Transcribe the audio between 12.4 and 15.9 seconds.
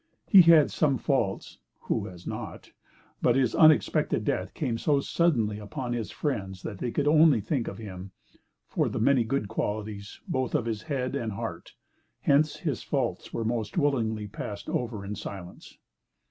his faults were most willingly passed over in silence.